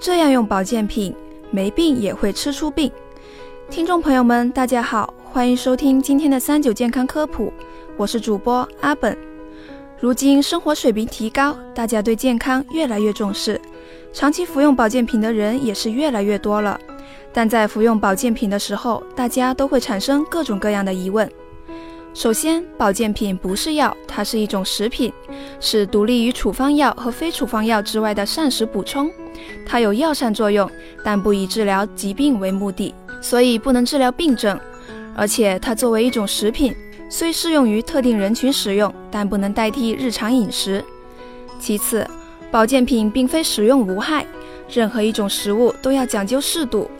[0.00, 1.12] 这样用保健品，
[1.50, 2.90] 没病也会吃出病。
[3.68, 7.52] 听众朋友们，大家好，欢迎收听今天的三九健康科普，
[7.96, 9.18] 我是主播阿本。
[9.98, 13.60] 如今生活水平提高，大家对健康越来越重视，
[14.12, 16.78] 长期服用保健品的人也是越来越多了。
[17.32, 21.28] 但在服用保健品的时候，大家都会产生各种各样的疑问。
[22.18, 25.12] 首先，保健品不是药，它是一种食品，
[25.60, 29.08] 是独立于处方药和非处方药之外的膳食补充。
[29.64, 30.68] 它有药膳作用，
[31.04, 34.58] 但不以治疗疾病为目的，所以不能治疗病症。
[35.14, 36.74] 而且，它作为一种食品，
[37.08, 40.84] 虽适用于特定人群使用，但不能代替日常饮食。
[41.60, 42.04] 其次，
[42.50, 44.26] 保健品并非食用无害，
[44.68, 46.90] 任何一种食物都要讲究适度。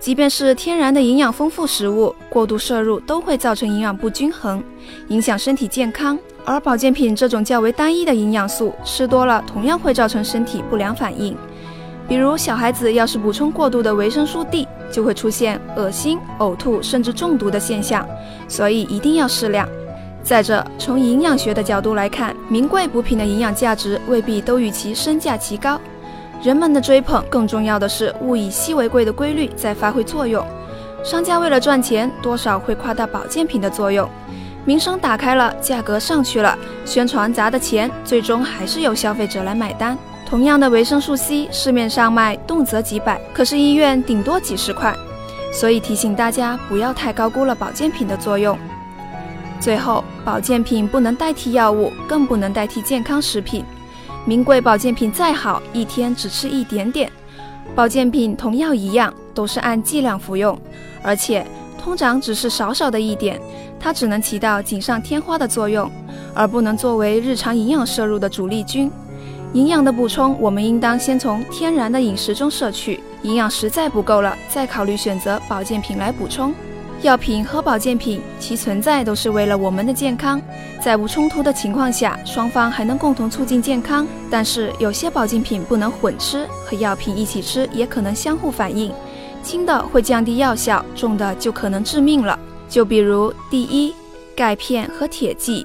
[0.00, 4.62] 即便是天然的营养丰富食物，过度摄入都会造成营养不均衡，
[5.08, 6.18] 影响身体健康。
[6.44, 11.36] 而保健品这种较为单一的营养素，吃多了同样会造成身体不良反应。
[12.08, 18.06] 比如小孩子要是补充过度的维生素 D，就会出现恶心、呕吐甚至中毒的现象。
[18.46, 19.68] 所以一定要适量。
[20.22, 25.78] 再者，从营养学的角度来看，名贵补品的营养价值未必都与其身价齐高。
[26.42, 30.44] 人们的追捧，更重要的是物以稀为贵的规律在发挥作用。
[31.02, 34.08] 商家为了赚钱，多少会夸大保健品的作用。
[34.64, 39.98] 名声打开了，价格上去了，宣传砸的钱，最终还是由消费者来买单。
[40.26, 44.94] 同样的维生素 C，市面上卖动辄几百，可是医院顶多几十块。
[45.50, 48.58] 所以提醒大家，不要太高估了保健品的作用。
[49.58, 53.64] 最后，保健品不能代替药物，更不能代替健康食品。
[54.28, 57.10] 名贵保健品再好，一天只吃一点点。
[57.74, 60.60] 保健品同药一样，都是按剂量服用，
[61.02, 61.46] 而且
[61.82, 63.40] 通常只是少少的一点，
[63.80, 65.90] 它只能起到锦上添花的作用，
[66.34, 68.92] 而不能作为日常营养摄入的主力军。
[69.54, 76.52] 营养的补充，我们应当先从天然的饮食中摄取，营养实在不够了，再考虑选择保健品来补充。
[77.02, 80.42] 药品和保健品，其存在都是为了我们的健康，
[80.82, 84.04] 在无冲突的情况下，双方还能共同促进健康。
[84.28, 88.92] 但是有些保健品不能混吃，和药品一起吃也可能相互反应，
[89.44, 92.36] 轻的会降低药效，重的就可能致命了。
[92.68, 93.94] 就比如第一，
[94.34, 95.64] 钙片和铁剂，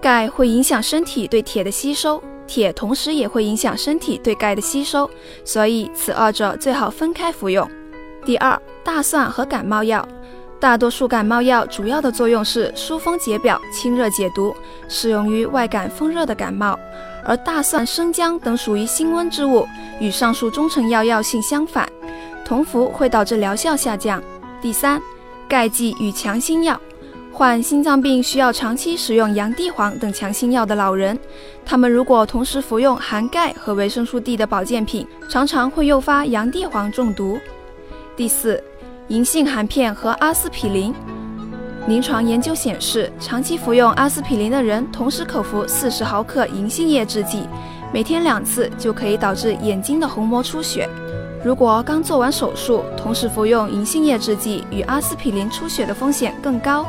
[0.00, 5.08] 钙会影响身体对铁的吸收，铁同时也会影响身体对钙的吸收，
[5.44, 7.68] 所以此二者最好分开服用。
[8.24, 10.08] 第二，大蒜和感冒药。
[10.62, 14.54] 大多数感冒药主要的作用是疏风解表、清热解毒，
[14.86, 16.78] 适用于外感风热的感冒。
[17.24, 19.66] 而大蒜、生姜等属于辛温之物，
[19.98, 21.90] 与上述中成药药性相反，
[22.44, 24.22] 同服会导致疗效下降。
[24.60, 25.02] 第三，
[25.48, 26.80] 钙剂与强心药，
[27.32, 31.18] 患心脏病需要长期使用洋地黄等强心药的老人，
[31.66, 37.36] 他们如果同时服用含钙和维生素 D 的保健品，常常会诱发洋地黄中毒。
[38.14, 38.62] 第四。
[39.08, 40.94] 银杏含片和阿司匹林，
[41.88, 47.42] 临床研究显示，长期服用阿司匹林的人，同时口服四十毫克银杏叶制剂，
[47.92, 50.88] 每天两次，就可以导致眼睛的虹膜出血。
[51.44, 56.86] 如果刚做完手术，同时服用银杏叶制剂与阿司匹林，出血的风险更高。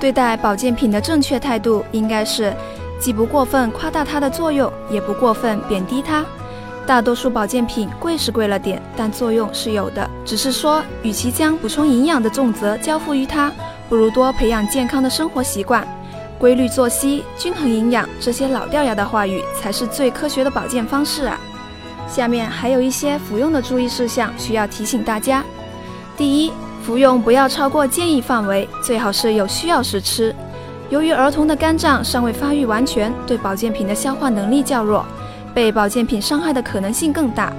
[0.00, 2.52] 对待保健品的正确态度，应该是
[2.98, 6.26] 既不过分夸大它的作用，也不过分贬低它。
[6.88, 10.08] 大多数保健品贵是贵了点，但作用是有的。
[10.24, 13.52] 只是说，与其将补充营养的重责交付于它，
[13.90, 15.86] 不如多培养健康的生活习惯，
[16.38, 18.08] 规律作息、均衡营养。
[18.18, 21.38] 这些老掉牙的话语，才是最科学的保健方式啊！
[22.08, 25.44] 下面还有一些服用的注意事项需要提醒大家：
[26.16, 30.34] 第一，服用不要超过建议范围，最好是有需要时吃。
[30.88, 35.04] 由于儿童的肝脏尚未发育完全，对保健品的消化能力较弱。
[35.58, 37.52] 被保健品伤害的可能性更大，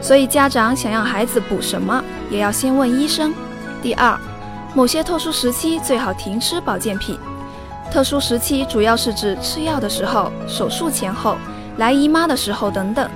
[0.00, 3.32] 所以家长想要孩子补什么，也要先问医生。
[3.80, 4.18] 第二，
[4.74, 7.16] 某些特殊时期最好停吃保健品。
[7.88, 11.36] 特殊时期主要是指吃药的时候、手术前后、
[11.76, 13.08] 来姨妈的时候等等。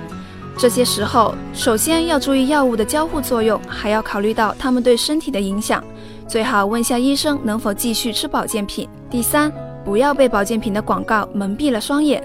[0.57, 5.83] 这些时候，首先要注意药物的交互作用，还要考虑到它们对身体的影响，
[6.25, 8.87] 最好问下医生能否继续吃保健品。
[9.09, 9.51] 第三，
[9.83, 12.23] 不要被保健品的广告蒙蔽了双眼。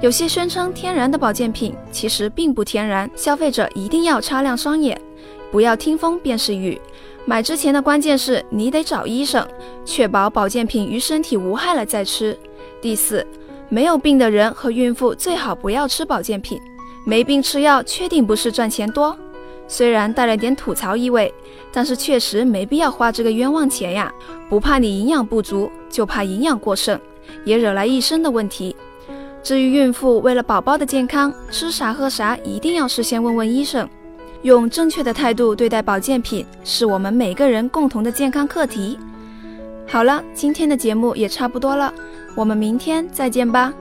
[0.00, 5.00] 有些宣称天然的保健品其实并不天然，消费者一定要擦亮双眼，
[5.50, 6.80] 不要听风便是雨。
[7.24, 9.46] 买之前的关键是你得找医生，
[9.84, 12.36] 确保保健品与身体无害了再吃。
[12.80, 13.24] 第四，
[13.68, 16.60] 没有病的人和孕妇最好不要吃保健品。
[17.04, 19.16] 没病吃药确定不是赚钱多，
[19.72, 21.32] 虽然带了点吐槽意味，
[21.72, 24.12] 但是确实没必要花这个冤枉钱呀。
[24.50, 27.00] 不怕你营养不足，就怕营养过剩，
[27.46, 28.76] 也惹来一身的问题。
[29.42, 33.88] 至于孕妇为了宝宝的健康，吃啥喝啥，一定要事先问问医生。
[34.42, 38.98] 用正确的态度对待保健品，是我们每个人共同的健康课题。
[39.88, 41.90] 好了，今天的节目也差不多了，
[42.36, 43.72] 我们明天再见吧。